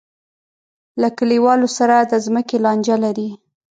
[1.01, 3.29] له کلیوالو سره د ځمکې لانجه لري.